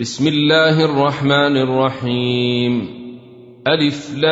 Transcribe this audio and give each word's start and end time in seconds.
بسم 0.00 0.28
الله 0.28 0.84
الرحمن 0.84 1.56
الرحيم. 1.56 2.88
ألف 3.68 4.14
لام 4.14 4.30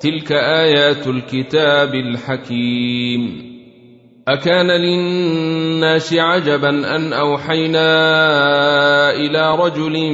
تلك 0.00 0.32
آيات 0.32 1.06
الكتاب 1.06 1.94
الحكيم. 1.94 3.52
أكان 4.28 4.66
للناس 4.66 6.14
عجبا 6.14 6.96
أن 6.96 7.12
أوحينا 7.12 7.90
إلى 9.10 9.56
رجل 9.56 10.12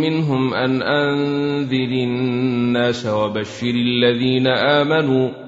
منهم 0.00 0.54
أن 0.54 0.82
أنذر 0.82 1.90
الناس 2.04 3.06
وبشر 3.06 3.70
الذين 3.70 4.46
آمنوا 4.46 5.45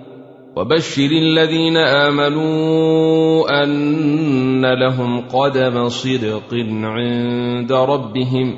وبشر 0.58 1.10
الذين 1.10 1.76
آمنوا 1.76 3.62
أن 3.64 4.66
لهم 4.74 5.20
قدم 5.20 5.88
صدق 5.88 6.54
عند 6.82 7.72
ربهم. 7.72 8.56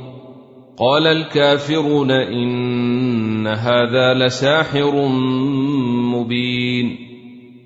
قال 0.78 1.06
الكافرون 1.06 2.10
إن 2.10 3.46
هذا 3.46 4.14
لساحر 4.14 5.08
مبين. 6.14 6.96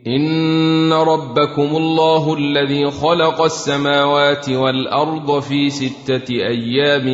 إن 0.07 0.93
ربكم 0.93 1.77
الله 1.77 2.35
الذي 2.35 2.91
خلق 2.91 3.43
السماوات 3.43 4.49
والأرض 4.49 5.41
في 5.41 5.71
ستة 5.71 6.35
أيام 6.35 7.07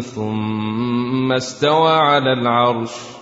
ثم 0.00 1.32
استوى 1.32 1.92
على 1.92 2.32
العرش. 2.32 3.21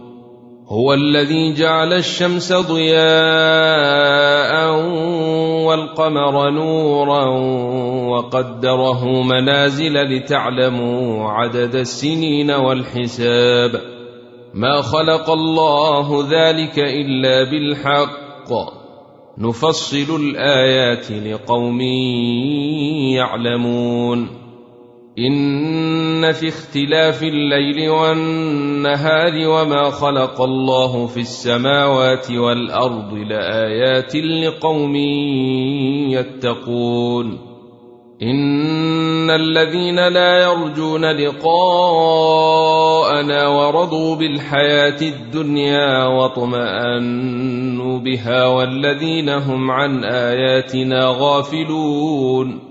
هو 0.71 0.93
الذي 0.93 1.53
جعل 1.53 1.93
الشمس 1.93 2.53
ضياء 2.53 3.01
والقمر 5.67 6.49
نورا 6.49 7.25
وقدره 8.07 9.21
منازل 9.21 9.93
لتعلموا 9.93 11.29
عدد 11.29 11.75
السنين 11.75 12.51
والحساب. 12.51 13.81
ما 14.53 14.81
خلق 14.81 15.29
الله 15.29 16.27
ذلك 16.31 16.79
إلا 16.79 17.43
بالحق. 17.51 18.51
نفصل 19.37 20.15
الآيات 20.15 21.11
لقوم 21.11 21.81
يعلمون. 23.11 24.40
إن 25.19 26.31
في 26.31 26.47
اختلاف 26.47 27.23
الليل 27.23 27.89
والنهار 27.89 29.47
وما 29.47 29.89
خلق 29.89 30.41
الله 30.41 31.07
في 31.07 31.19
السماوات 31.19 32.31
والأرض 32.31 33.13
لآيات 33.13 34.15
لقوم 34.15 34.95
يتقون. 36.15 37.51
إن 38.21 39.29
الذين 39.29 40.07
لا 40.07 40.43
يرجون 40.43 41.05
لقاءنا 41.05 41.47
ورضوا 43.47 44.15
بالحياة 44.15 45.01
الدنيا 45.01 46.05
واطمأنوا 46.05 47.99
بها 47.99 48.45
والذين 48.45 49.29
هم 49.29 49.71
عن 49.71 50.03
آياتنا 50.03 51.15
غافلون. 51.19 52.70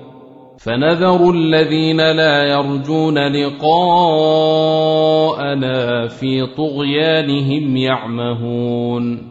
فنذر 0.63 1.31
الذين 1.31 1.97
لا 1.97 2.43
يرجون 2.43 3.17
لقاءنا 3.17 4.17
في 6.07 6.45
طغيانهم 6.57 7.77
يعمهون. 7.77 9.30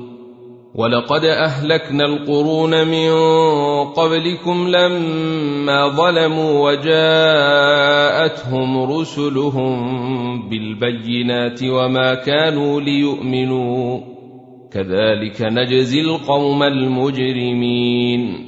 ولقد 0.75 1.25
اهلكنا 1.25 2.05
القرون 2.05 2.87
من 2.87 3.11
قبلكم 3.83 4.67
لما 4.67 5.87
ظلموا 5.87 6.71
وجاءتهم 6.71 8.11
رسلهم 8.91 10.49
بالبينات 10.49 11.63
وما 11.63 12.13
كانوا 12.13 12.81
ليؤمنوا 12.81 13.99
كذلك 14.71 15.41
نجزي 15.41 16.01
القوم 16.01 16.63
المجرمين 16.63 18.47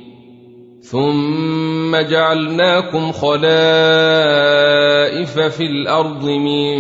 ثم 0.82 1.96
جعلناكم 1.96 3.12
خلائف 3.12 3.40
في 5.40 5.64
الأرض 5.64 6.26
من 6.26 6.78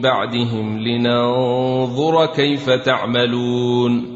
بعدهم 0.00 0.78
لننظر 0.78 2.26
كيف 2.26 2.70
تعملون 2.70 4.15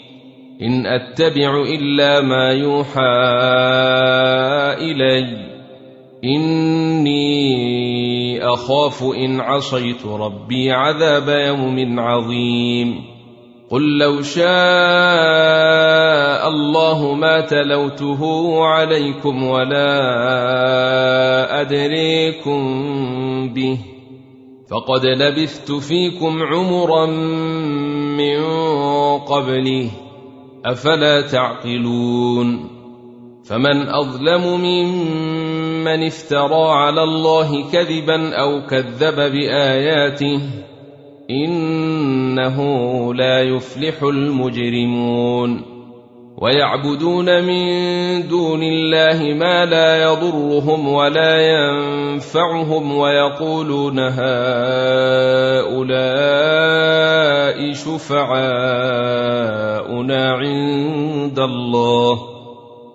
إن 0.61 0.85
أتبع 0.85 1.61
إلا 1.61 2.21
ما 2.21 2.51
يوحى 2.51 3.01
إلي 4.77 5.51
إني 6.23 7.23
أخاف 8.43 9.03
إن 9.03 9.39
عصيت 9.39 10.05
ربي 10.05 10.71
عذاب 10.71 11.29
يوم 11.29 11.99
عظيم 11.99 13.03
قل 13.69 13.97
لو 13.97 14.21
شاء 14.21 14.41
الله 16.47 17.13
ما 17.13 17.41
تلوته 17.41 18.63
عليكم 18.65 19.43
ولا 19.43 20.01
أدريكم 21.61 22.59
به 23.53 23.77
فقد 24.71 25.05
لبثت 25.05 25.71
فيكم 25.71 26.43
عمرا 26.43 27.05
من 28.17 28.43
قبله 29.19 29.89
أفلا 30.65 31.21
تعقلون 31.21 32.69
فمن 33.45 33.89
أظلم 33.89 34.61
ممن 34.61 36.03
افترى 36.03 36.71
على 36.71 37.03
الله 37.03 37.71
كذبا 37.71 38.35
أو 38.35 38.67
كذب 38.67 39.15
بآياته 39.15 40.41
إنه 41.29 42.57
لا 43.13 43.41
يفلح 43.41 44.03
المجرمون 44.03 45.70
ويعبدون 46.41 47.43
من 47.45 48.27
دون 48.27 48.63
الله 48.63 49.33
ما 49.33 49.65
لا 49.65 50.03
يضرهم 50.03 50.87
ولا 50.87 51.41
ينفعهم 51.41 52.97
ويقولون 52.97 53.99
هؤلاء 53.99 54.21
شفعاؤنا 57.73 58.31
عند 60.31 61.39
الله. 61.39 62.19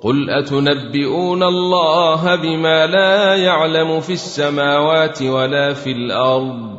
قل 0.02 0.30
أتنبئون 0.30 1.42
الله 1.42 2.34
بما 2.34 2.86
لا 2.86 3.34
يعلم 3.34 4.00
في 4.00 4.12
السماوات 4.12 5.22
ولا 5.22 5.72
في 5.72 5.92
الأرض؟ 5.92 6.76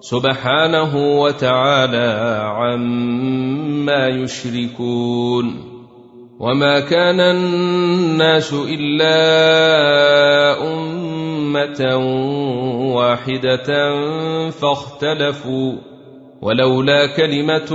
سبحانه 0.00 1.20
وتعالى 1.20 2.40
عما 2.44 4.08
يشركون. 4.08 5.73
وما 6.40 6.80
كان 6.80 7.20
الناس 7.20 8.54
الا 8.68 9.16
امه 10.62 11.96
واحدة 12.94 13.68
فاختلفوا 14.50 15.72
ولولا 16.42 17.16
كلمه 17.16 17.70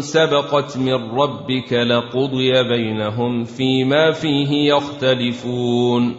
سبقت 0.00 0.76
من 0.76 0.94
ربك 0.94 1.72
لقضي 1.72 2.62
بينهم 2.62 3.44
فيما 3.44 4.10
فيه 4.10 4.74
يختلفون 4.74 6.16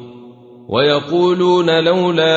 ويقولون 0.70 1.84
لولا 1.84 2.34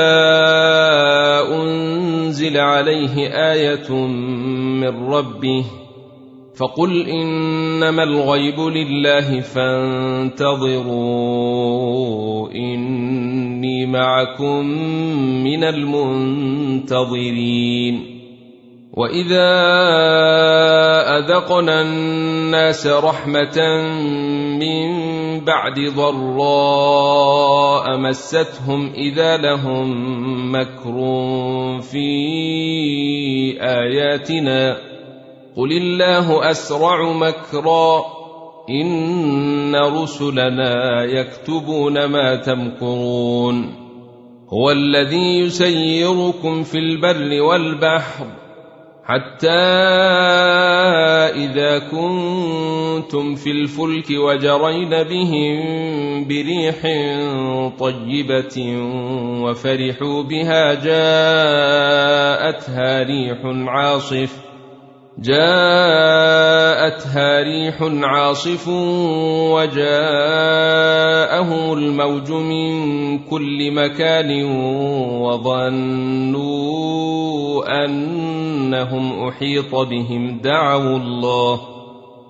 انزل 1.62 2.56
عليه 2.56 3.16
إيه 3.16 3.90
من 3.96 5.08
ربه 5.12 5.64
فقل 6.58 7.08
إنما 7.08 8.02
الغيب 8.02 8.60
لله 8.60 9.40
فانتظروا 9.40 10.50
إني 12.50 13.86
معكم 13.86 14.66
من 15.44 15.64
المنتظرين. 15.64 16.96
وإذا 18.92 19.52
أذقنا 21.18 21.82
الناس 21.82 22.86
رحمة 22.86 23.82
من 24.58 24.88
بعد 25.44 25.80
ضراء 25.96 27.16
مستهم 27.98 28.92
إذا 28.94 29.36
لهم 29.36 29.88
مكر 30.52 30.96
في 31.80 32.08
آياتنا. 33.60 34.95
قل 35.56 35.72
الله 35.72 36.50
اسرع 36.50 37.12
مكرا 37.12 38.04
ان 38.70 39.76
رسلنا 39.76 41.04
يكتبون 41.04 42.04
ما 42.04 42.36
تمكرون 42.36 43.86
هو 44.52 44.70
الذي 44.70 45.38
يسيركم 45.38 46.62
في 46.62 46.78
البر 46.78 47.42
والبحر 47.42 48.26
حتى 49.04 49.48
إذا 51.34 51.78
كنتم 51.78 53.34
في 53.34 53.50
الفلك 53.50 54.10
وجرين 54.10 54.90
بهم 54.90 55.64
بريح 56.28 56.82
طيبة 57.78 58.76
وفرحوا 59.42 60.22
بها 60.22 60.74
جاءتها 60.74 61.72
ريح 63.02 63.38
عاصف 63.68 64.45
جاءتها 65.18 67.06
ريح 67.42 67.76
عاصف 68.02 68.68
وجاءهم 69.52 69.92
الموج 71.72 72.30
من 72.32 73.18
كل 73.18 73.72
مكان 73.72 74.44
وظنوا 75.22 76.64
أنهم 77.84 79.28
أحيط 79.28 79.74
بهم. 79.74 80.38
دعوا 80.38 80.96
الله. 80.98 81.75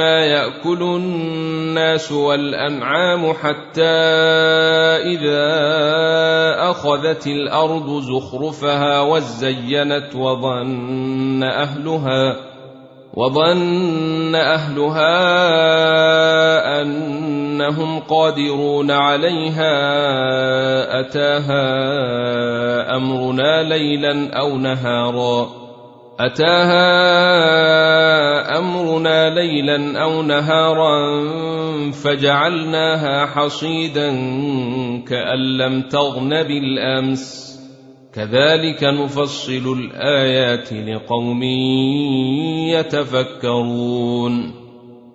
ياكل 0.00 0.82
الناس 0.82 2.12
والانعام 2.12 3.32
حتى 3.32 3.82
اذا 5.12 5.50
اخذت 6.70 7.26
الأرض 7.26 8.00
زخرفها 8.00 9.00
وزينت 9.00 10.14
وظن 10.14 11.42
اهلها 11.42 12.36
وظن 13.14 14.34
اهلها 14.34 15.10
انهم 16.82 18.00
قادرون 18.00 18.90
عليها 18.90 19.70
اتاها 21.00 21.66
امرنا 22.96 23.62
ليلا 23.62 24.30
أو 24.40 24.58
نهارا 24.58 25.59
أتاها 26.20 26.98
أمرنا 28.58 29.34
ليلا 29.34 30.02
أو 30.02 30.22
نهارا 30.22 31.20
فجعلناها 31.90 33.26
حصيدا 33.26 34.10
كأن 35.08 35.38
لم 35.58 35.82
تغن 35.82 36.28
بالأمس. 36.28 37.50
كذلك 38.14 38.84
نفصل 38.84 39.78
الآيات 39.78 40.72
لقوم 40.72 41.42
يتفكرون. 42.72 44.59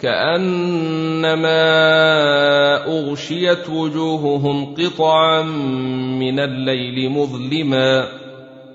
كأنما 0.00 1.56
أغشيت 2.86 3.68
وجوههم 3.68 4.74
قطعا 4.74 5.42
من 6.20 6.40
الليل 6.40 7.10
مظلما 7.10 8.08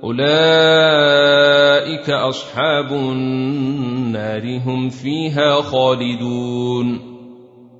أولئك 0.03 2.09
أصحاب 2.09 2.91
النار 2.91 4.57
هم 4.65 4.89
فيها 4.89 5.61
خالدون 5.61 7.11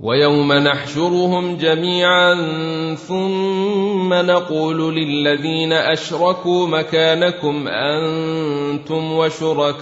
ويوم 0.01 0.53
نحشرهم 0.53 1.57
جميعا 1.57 2.35
ثم 2.95 4.13
نقول 4.13 4.95
للذين 4.95 5.73
أشركوا 5.73 6.67
مكانكم 6.67 7.67
أنتم 7.67 9.11
وشركاؤكم 9.11 9.81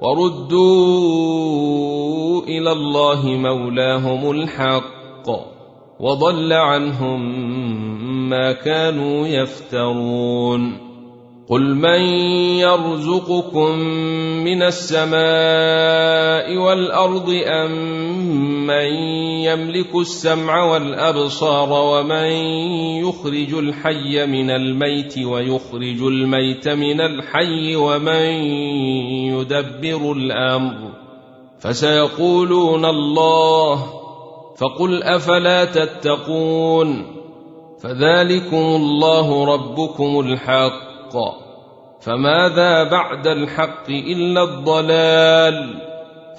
وردوا 0.00 1.62
إلى 2.42 2.72
الله 2.72 3.26
مولاهم 3.26 4.30
الحق 4.30 5.28
وضل 6.00 6.52
عنهم 6.52 7.20
ما 8.28 8.52
كانوا 8.52 9.26
يفترون 9.26 10.87
قل 11.50 11.74
من 11.74 12.00
يرزقكم 12.60 13.78
من 14.44 14.62
السماء 14.62 15.18
والارض 16.56 17.30
ام 17.46 17.72
من 18.66 18.92
يملك 19.44 19.94
السمع 19.94 20.64
والابصار 20.64 21.72
ومن 21.72 22.30
يخرج 23.04 23.54
الحي 23.54 24.26
من 24.26 24.50
الميت 24.50 25.18
ويخرج 25.18 26.02
الميت 26.02 26.68
من 26.68 27.00
الحي 27.00 27.76
ومن 27.76 28.28
يدبر 29.32 30.12
الامر 30.12 30.92
فسيقولون 31.60 32.84
الله 32.84 33.86
فقل 34.58 35.02
افلا 35.02 35.64
تتقون 35.64 37.18
فذلكم 37.82 38.56
الله 38.56 39.54
ربكم 39.54 40.20
الحق 40.20 40.87
الحق. 41.14 41.48
فماذا 42.00 42.90
بعد 42.90 43.26
الحق 43.26 43.90
إلا 43.90 44.42
الضلال؟ 44.42 45.74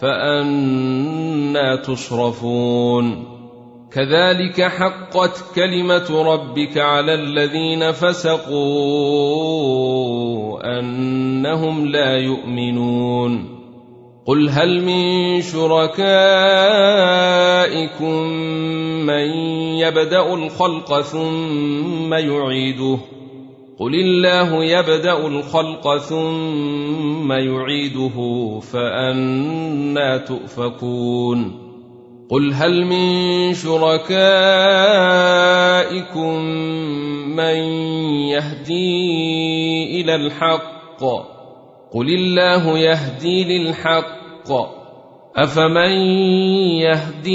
فأنا 0.01 1.75
تصرفون. 1.75 3.25
كذلك 3.91 4.61
حقت 4.61 5.43
كلمة 5.55 6.33
ربك 6.33 6.77
على 6.77 7.13
الذين 7.13 7.91
فسقوا 7.91 8.59
أنهم 10.79 11.85
لا 11.85 12.17
يؤمنون. 12.17 13.59
قل 14.25 14.49
هل 14.49 14.85
من 14.85 15.41
شركائكم 15.41 16.03
من 19.05 19.25
يبدأ 19.79 20.33
الخلق 20.33 21.01
ثم 21.01 22.13
يعيده؟ 22.13 22.99
قل 23.79 23.95
الله 23.95 24.63
يبدا 24.63 25.27
الخلق 25.27 25.98
ثم 25.98 27.31
يعيده 27.31 28.17
فانا 28.59 30.17
تؤفكون 30.17 31.69
قل 32.29 32.53
هل 32.53 32.86
من 32.86 33.53
شركائكم 33.53 34.19
من 37.36 37.55
يهدي 38.36 40.01
إلى 40.01 40.15
الحق؟ 40.15 41.03
قل 41.93 42.13
الله 42.13 42.77
يهدي 42.77 43.43
للحق. 43.43 44.19
افمن 45.36 45.91
يهدي 46.83 47.31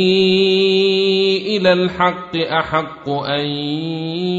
إلى 1.57 1.73
الحق 1.73 2.37
احق 2.37 3.09
ان 3.09 3.47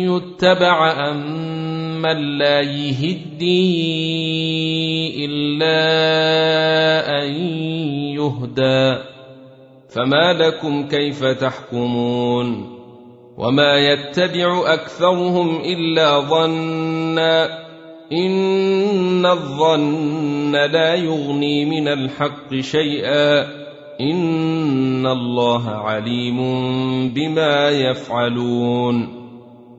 يتبع 0.05 0.91
ام 1.09 1.75
من 2.05 2.38
لا 2.38 2.62
يهدي 2.62 3.65
إلا 5.25 5.77
أن 7.24 7.33
يهدى. 8.13 9.03
فما 9.89 10.33
لكم 10.33 10.88
كيف 10.88 11.24
تحكمون؟ 11.25 12.75
وما 13.38 13.77
يتبع 13.77 14.74
أكثرهم 14.74 15.62
إلا 15.62 16.19
ظنا 16.19 17.65
إن 18.12 19.25
الظن 19.25 20.51
لا 20.51 20.95
يغني 20.95 21.65
من 21.65 21.88
الحق 21.88 22.55
شيئا. 22.59 23.41
إن 24.01 25.07
الله 25.07 25.69
عليم 25.69 26.39
بما 27.09 27.69
يفعلون. 27.69 29.25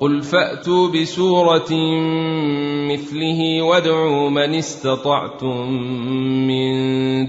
قل 0.00 0.22
فاتوا 0.22 0.88
بسوره 0.88 1.74
مثله 2.92 3.62
وادعوا 3.62 4.30
من 4.30 4.54
استطعتم 4.54 5.72
من 6.46 6.70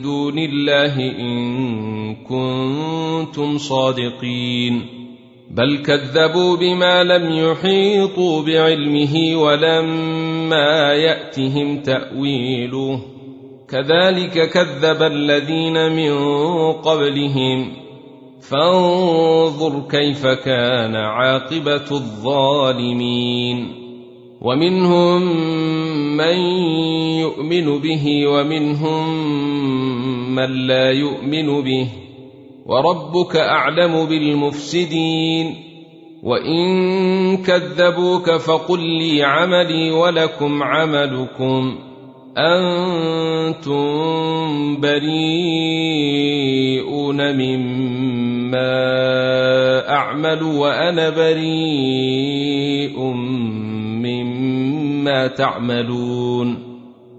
دون 0.01 0.39
الله 0.39 0.95
ان 1.19 2.15
كنتم 2.15 3.57
صادقين 3.57 4.85
بل 5.49 5.77
كذبوا 5.77 6.57
بما 6.57 7.03
لم 7.03 7.31
يحيطوا 7.31 8.41
بعلمه 8.41 9.35
ولما 9.35 10.93
ياتهم 10.93 11.81
تاويله 11.81 13.01
كذلك 13.69 14.49
كذب 14.49 15.03
الذين 15.03 15.91
من 15.91 16.13
قبلهم 16.71 17.80
فانظر 18.41 19.81
كيف 19.89 20.27
كان 20.27 20.95
عاقبة 20.95 21.91
الظالمين. 21.91 23.81
ومنهم 24.41 25.21
من 26.17 26.37
يؤمن 27.19 27.79
به 27.79 28.27
ومنهم 28.27 29.25
من 30.35 30.67
لا 30.67 30.91
يؤمن 30.91 31.61
به. 31.61 31.87
وربك 32.65 33.35
أعلم 33.35 34.05
بالمفسدين. 34.05 35.55
وإن 36.23 37.37
كذبوك 37.37 38.31
فقل 38.31 38.79
لي 38.79 39.23
عملي 39.23 39.91
ولكم 39.91 40.63
عملكم. 40.63 41.75
أنتم 42.37 43.81
بريئون 44.81 45.11
مما 47.35 48.20
أعمل 49.89 50.43
وأنا 50.43 51.09
بريء 51.09 52.99
مما 54.03 55.27
تعملون 55.27 56.71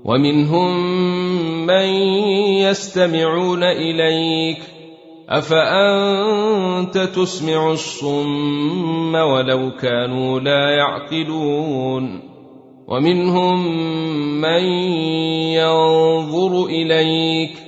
ومنهم 0.05 0.87
من 1.67 1.87
يستمعون 2.59 3.63
إليك 3.63 4.59
أفأنت 5.29 6.99
تسمع 6.99 7.73
الصم 7.73 9.15
ولو 9.15 9.71
كانوا 9.81 10.41
لا 10.41 10.71
يعقلون 10.71 12.21
ومنهم 12.89 13.77
من 14.41 14.65
ينظر 15.55 16.65
إليك 16.67 17.62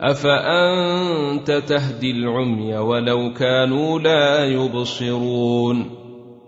أفأنت 0.00 1.50
تهدي 1.50 2.10
العمي 2.10 2.76
ولو 2.76 3.32
كانوا 3.32 3.98
لا 3.98 4.44
يبصرون؟ 4.44 5.90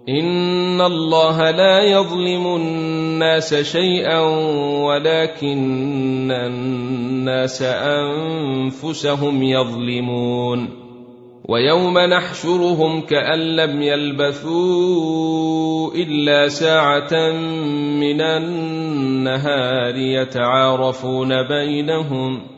إن 0.09 0.81
الله 0.81 1.51
لا 1.51 1.83
يظلم 1.83 2.47
الناس 2.47 3.55
شيئا 3.55 4.21
ولكن 4.85 6.31
الناس 6.31 7.63
أنفسهم 7.63 9.43
يظلمون. 9.43 10.69
ويوم 11.49 11.99
نحشرهم 11.99 13.01
كأن 13.01 13.39
لم 13.39 13.83
يلبثوا 13.83 15.29
إلا 15.95 16.49
ساعة 16.49 17.33
من 18.01 18.21
النهار 18.21 19.97
يتعارفون 19.97 21.43
بينهم 21.43 22.58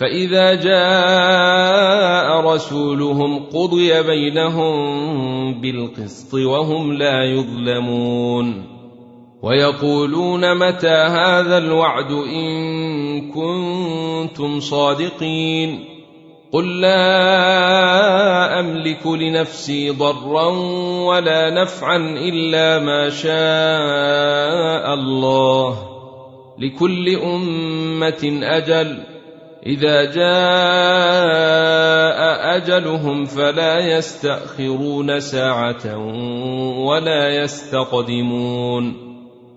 فإذا 0.00 0.54
جاء 0.54 2.40
رسولهم 2.40 3.44
قضي 3.44 4.02
بينهم 4.02 4.72
بالقسط 5.60 6.34
وهم 6.34 6.92
لا 6.92 7.24
يظلمون 7.24 8.64
ويقولون 9.42 10.54
متى 10.54 10.88
هذا 10.88 11.58
الوعد 11.58 12.12
إن 12.12 12.50
كنتم 13.30 14.60
صادقين 14.60 15.84
قل 16.52 16.80
لا 16.80 18.60
أملك 18.60 19.06
لنفسي 19.06 19.90
ضرا 19.90 20.46
ولا 21.06 21.50
نفعا 21.50 21.96
إلا 21.96 22.78
ما 22.78 23.10
شاء 23.10 24.94
الله 24.94 25.76
لكل 26.58 27.16
أمة 27.16 28.40
أجل 28.42 29.09
إذا 29.66 30.04
جاء 30.04 30.30
أجلهم 32.56 33.24
فلا 33.24 33.78
يستأخرون 33.78 35.20
ساعة 35.20 35.98
ولا 36.88 37.28
يستقدمون. 37.28 39.10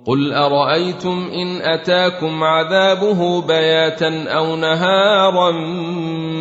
قل 0.06 0.34
أرأيتم 0.34 1.30
إن 1.34 1.62
أتاكم 1.62 2.44
عذابه 2.44 3.42
بياتا 3.42 4.24
أو 4.28 4.56
نهارا 4.56 5.52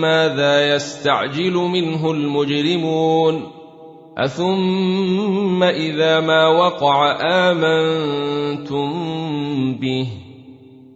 ماذا 0.00 0.74
يستعجل 0.74 1.52
منه 1.52 2.10
المجرمون؟ 2.10 3.52
أثم 4.18 5.62
إذا 5.62 6.20
ما 6.20 6.48
وقع 6.48 7.18
آمنتم 7.50 8.92
به؟ 9.74 10.31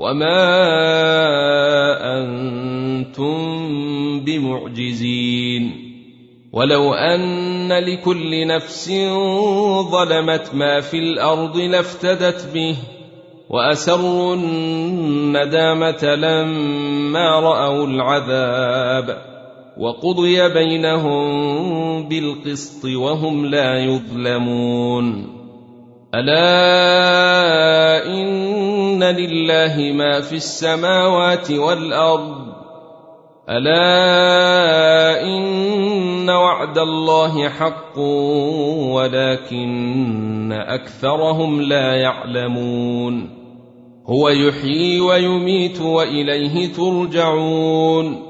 وما 0.00 0.40
أنتم 2.18 3.34
بمعجزين 4.20 5.90
ولو 6.52 6.94
ان 6.94 7.72
لكل 7.72 8.46
نفس 8.46 8.90
ظلمت 9.90 10.54
ما 10.54 10.80
في 10.80 10.98
الأرض 10.98 11.56
لافتدت 11.56 12.48
به 12.54 12.76
واسروا 13.50 14.34
الندامه 14.34 16.04
لما 16.14 17.40
راوا 17.40 17.86
العذاب 17.86 19.18
وقضي 19.78 20.48
بينهم 20.48 22.08
بالقسط 22.08 22.84
وهم 22.84 23.46
لا 23.46 23.78
يظلمون 23.84 25.39
ألا 26.14 28.06
إن 28.06 29.02
لله 29.02 29.92
ما 29.92 30.20
في 30.20 30.32
السماوات 30.32 31.50
والأرض؟ 31.50 32.46
ألا 33.50 35.22
إن 35.22 36.30
وعد 36.30 36.78
الله 36.78 37.48
حق 37.48 37.98
ولكن 38.92 40.52
أكثرهم 40.52 41.62
لا 41.62 41.94
يعلمون. 41.94 43.30
هو 44.06 44.28
يحيي 44.28 45.00
ويميت 45.00 45.80
وإليه 45.80 46.72
ترجعون. 46.72 48.29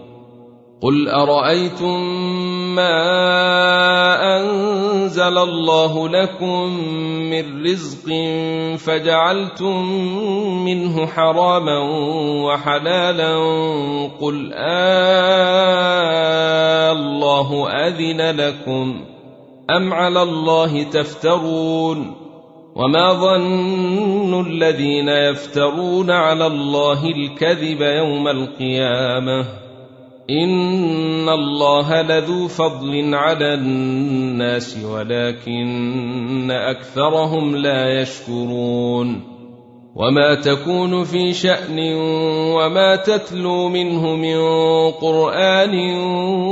قل 0.81 1.09
ارايتم 1.09 2.01
ما 2.75 2.97
انزل 4.37 5.37
الله 5.37 6.09
لكم 6.09 6.63
من 7.29 7.63
رزق 7.65 8.05
فجعلتم 8.77 9.85
منه 10.65 11.05
حراما 11.05 11.79
وحلالا 12.45 13.35
قل 14.21 14.51
آه 14.53 15.51
الله 16.91 17.69
اذن 17.69 18.21
لكم 18.41 19.05
ام 19.69 19.93
على 19.93 20.21
الله 20.21 20.83
تفترون 20.83 22.15
وما 22.75 23.13
ظن 23.13 24.47
الذين 24.47 25.09
يفترون 25.09 26.11
على 26.11 26.47
الله 26.47 27.05
الكذب 27.05 27.81
يوم 27.81 28.27
القيامه 28.27 29.60
ان 30.31 31.29
الله 31.29 32.01
لذو 32.01 32.47
فضل 32.47 33.15
على 33.15 33.53
الناس 33.53 34.77
ولكن 34.85 36.51
اكثرهم 36.51 37.55
لا 37.55 38.01
يشكرون 38.01 39.31
وما 39.95 40.35
تكون 40.35 41.03
في 41.03 41.33
شان 41.33 41.79
وما 42.55 42.95
تتلو 42.95 43.69
منه 43.69 44.15
من 44.15 44.37
قران 44.91 45.75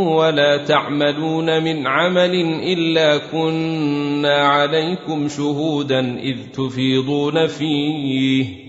ولا 0.08 0.58
تعملون 0.58 1.64
من 1.64 1.88
عمل 1.88 2.36
الا 2.64 3.18
كنا 3.18 4.36
عليكم 4.36 5.28
شهودا 5.28 6.20
اذ 6.20 6.38
تفيضون 6.54 7.48
فيه 7.48 8.69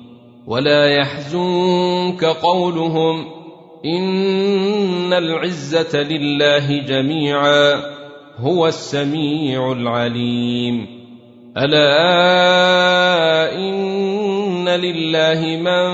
ولا 0.47 0.87
يحزنك 0.87 2.25
قولهم 2.25 3.25
إن 3.85 5.13
العزة 5.13 6.01
لله 6.01 6.81
جميعا 6.85 7.81
هو 8.37 8.67
السميع 8.67 9.71
العليم. 9.71 11.01
ألا 11.57 13.01
إن 13.55 14.69
لله 14.69 15.57
من 15.57 15.91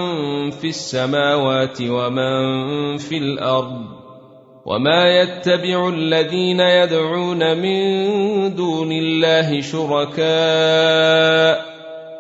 في 0.51 0.67
السماوات 0.67 1.81
ومن 1.81 2.97
في 2.97 3.17
الأرض 3.17 3.97
وما 4.65 5.21
يتبع 5.21 5.89
الذين 5.89 6.59
يدعون 6.59 7.57
من 7.57 8.55
دون 8.55 8.91
الله 8.91 9.61
شركاء 9.61 10.27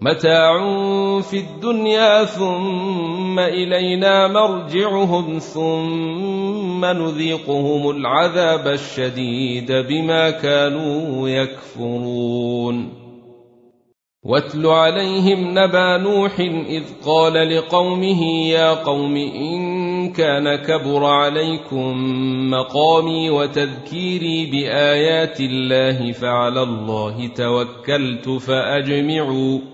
متاع 0.00 0.58
في 1.20 1.38
الدنيا 1.38 2.24
ثم 2.24 3.38
إلينا 3.38 4.28
مرجعهم 4.28 5.38
ثم 5.38 6.84
نذيقهم 6.84 7.90
العذاب 7.90 8.68
الشديد 8.68 9.72
بما 9.72 10.30
كانوا 10.30 11.28
يكفرون. 11.28 13.04
واتل 14.24 14.66
عليهم 14.66 15.58
نبا 15.58 15.96
نوح 15.96 16.40
إذ 16.68 16.84
قال 17.06 17.56
لقومه 17.56 18.22
يا 18.48 18.74
قوم 18.74 19.16
إن 19.16 20.12
كان 20.12 20.54
كبر 20.54 21.04
عليكم 21.04 21.94
مقامي 22.50 23.30
وتذكيري 23.30 24.46
بآيات 24.46 25.40
الله 25.40 26.12
فعلى 26.12 26.62
الله 26.62 27.26
توكلت 27.26 28.28
فأجمعوا. 28.28 29.73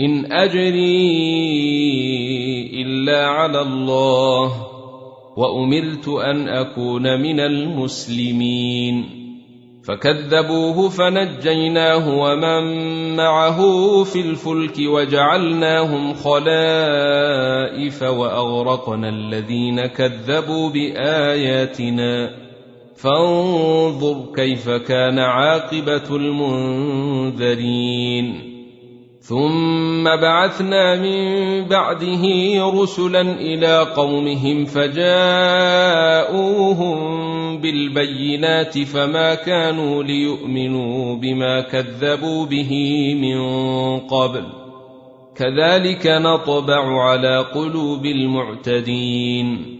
إن 0.00 0.32
أجري 0.32 1.22
إلا 2.82 3.26
على 3.26 3.60
الله 3.60 4.52
وأمرت 5.36 6.08
أن 6.08 6.48
أكون 6.48 7.22
من 7.22 7.40
المسلمين. 7.40 9.04
فكذبوه 9.88 10.88
فنجيناه 10.88 12.18
ومن 12.18 12.62
معه 13.16 13.60
في 14.04 14.20
الفلك 14.20 14.74
وجعلناهم 14.78 16.14
خلائف 16.14 18.02
وأغرقنا 18.02 19.08
الذين 19.08 19.86
كذبوا 19.86 20.70
بآياتنا. 20.70 22.30
فانظر 22.96 24.32
كيف 24.36 24.70
كان 24.70 25.18
عاقبة 25.18 26.16
المنذرين. 26.16 27.72
ثم 29.22 30.04
بعثنا 30.04 30.96
من 30.96 31.18
بعده 31.68 32.22
رسلا 32.82 33.20
إلى 33.20 33.86
قومهم 33.96 34.64
فجاءوهم 34.64 35.02
بالبينات 37.60 38.78
فما 38.78 39.34
كانوا 39.34 40.02
ليؤمنوا 40.02 41.16
بما 41.16 41.60
كذبوا 41.60 42.46
به 42.46 42.72
من 43.14 43.40
قبل. 43.98 44.44
كذلك 45.36 46.06
نطبع 46.06 47.02
على 47.02 47.38
قلوب 47.38 48.06
المعتدين. 48.06 49.78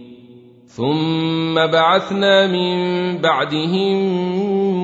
ثم 0.67 1.55
بعثنا 1.55 2.47
من 2.47 2.77
بعدهم 3.17 4.23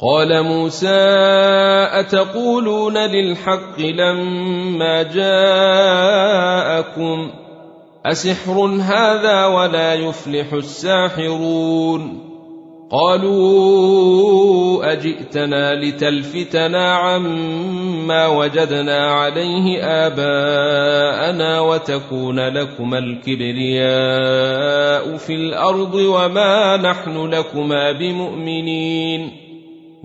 قال 0.00 0.42
موسى 0.42 1.06
أتقولون 1.92 2.98
للحق 2.98 3.80
لما 3.80 5.02
جاءكم؟ 5.02 6.26
أسحر 8.06 8.66
هذا 8.80 9.46
ولا 9.46 9.94
يفلح 9.94 10.52
الساحرون. 10.52 12.22
قالوا 12.90 14.92
أجئتنا 14.92 15.74
لتلفتنا 15.74 16.94
عما 16.94 18.26
وجدنا 18.26 19.06
عليه 19.06 19.82
آباءنا 19.82 21.60
وتكون 21.60 22.48
لكما 22.48 22.98
الكبرياء 22.98 23.86
في 25.16 25.34
الأرض 25.34 25.94
وما 25.94 26.76
نحن 26.76 27.26
لكما 27.26 27.92
بمؤمنين. 27.92 29.45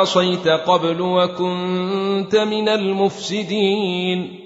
عصيت 0.00 0.48
قبل 0.48 1.00
وكنت 1.00 2.36
من 2.36 2.68
المفسدين 2.68 4.38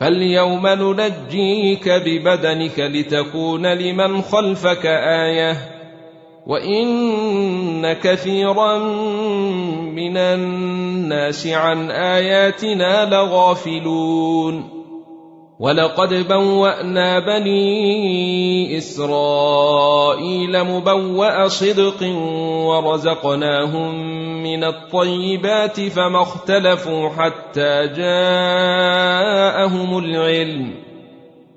فاليوم 0.00 0.66
ننجيك 0.66 1.88
ببدنك 1.88 2.78
لتكون 2.80 3.66
لمن 3.66 4.22
خلفك 4.22 4.86
آية 5.26 5.56
وإن 6.46 7.92
كثيرا 7.92 8.78
من 9.94 10.16
الناس 10.16 11.46
عن 11.46 11.90
آياتنا 11.90 13.04
لغافلون 13.04 14.80
ولقد 15.60 16.28
بوأنا 16.28 17.18
بني 17.18 18.78
إسرائيل 18.78 20.64
مبوأ 20.64 21.48
صدق 21.48 22.02
ورزقناهم 22.66 24.29
من 24.42 24.64
الطيبات 24.64 25.80
فما 25.80 26.22
اختلفوا 26.22 27.08
حتى 27.08 27.86
جاءهم 27.96 29.98
العلم. 29.98 30.74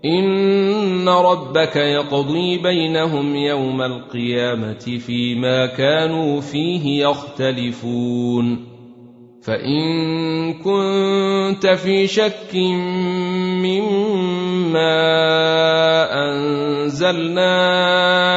إن 0.06 1.10
ربك 1.10 1.76
يقضي 1.76 2.58
بينهم 2.58 3.36
يوم 3.36 3.82
القيامة 3.82 5.00
فيما 5.06 5.66
كانوا 5.66 6.42
فيه 6.42 7.06
يختلفون. 7.06 8.74
فإن 9.44 10.54
كنت 10.54 11.68
في 11.68 12.08
شك 12.08 12.56
مما 13.64 14.94
أنزلنا 16.14 18.23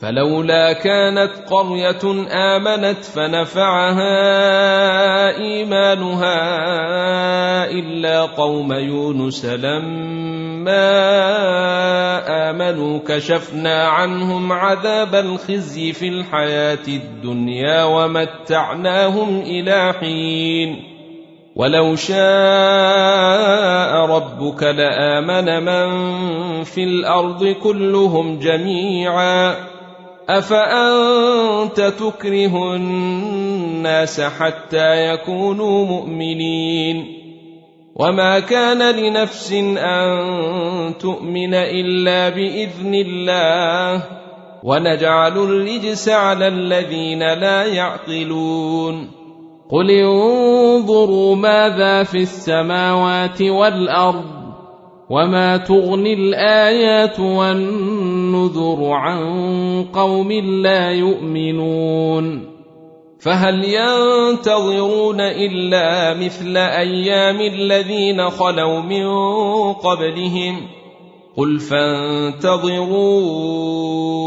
فلولا 0.00 0.72
كانت 0.72 1.30
قرية 1.50 2.26
آمنت 2.30 3.04
فنفعها 3.04 4.16
إيمانها 5.36 6.40
إلا 7.70 8.20
قوم 8.22 8.72
يونس 8.72 9.44
لما 9.44 10.78
آمنوا 12.50 12.98
كشفنا 13.06 13.88
عنهم 13.88 14.52
عذاب 14.52 15.14
الخزي 15.14 15.92
في 15.92 16.08
الحياة 16.08 16.88
الدنيا 16.88 17.84
ومتعناهم 17.84 19.40
إلى 19.40 19.94
حين 20.00 20.82
ولو 21.56 21.96
شاء 21.96 22.16
ربك 24.06 24.62
لآمن 24.62 25.64
من 25.64 25.88
في 26.64 26.84
الأرض 26.84 27.46
كلهم 27.46 28.38
جميعا 28.38 29.77
أفأنت 30.28 31.80
تكره 31.80 32.74
الناس 32.76 34.20
حتى 34.20 35.12
يكونوا 35.12 35.86
مؤمنين؟ 35.86 37.06
وما 37.96 38.40
كان 38.40 38.94
لنفس 38.94 39.52
أن 39.78 40.98
تؤمن 40.98 41.54
إلا 41.54 42.28
بإذن 42.28 42.94
الله 42.94 44.04
ونجعل 44.64 45.32
الرجس 45.32 46.08
على 46.08 46.48
الذين 46.48 47.18
لا 47.18 47.64
يعقلون. 47.64 49.10
قل 49.70 49.90
انظروا 49.90 51.36
ماذا 51.36 52.02
في 52.02 52.18
السماوات 52.18 53.42
والأرض 53.42 54.37
وما 55.10 55.56
تغني 55.56 56.14
الايات 56.14 57.20
والنذر 57.20 58.84
عن 58.90 59.20
قوم 59.92 60.32
لا 60.32 60.90
يؤمنون 60.90 62.58
فهل 63.20 63.64
ينتظرون 63.64 65.20
الا 65.20 66.14
مثل 66.14 66.56
أيام 66.56 67.40
الذين 67.40 68.30
خلوا 68.30 68.80
من 68.80 69.08
قبلهم 69.72 70.66
قل 71.36 71.60
فانتظروا 71.60 72.76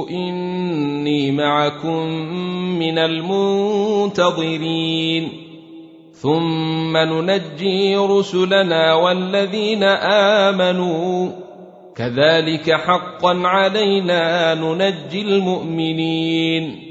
اني 0.10 1.32
معكم 1.32 2.08
من 2.80 2.98
المنتظرين 2.98 4.42
ثم 6.22 6.98
ننجي 6.98 7.96
رسلنا 7.96 8.94
والذين 8.94 9.84
امنوا. 9.84 11.30
كذلك 11.96 12.72
حقا 12.72 13.42
علينا 13.48 14.54
ننجي 14.54 15.22
المؤمنين. 15.22 16.91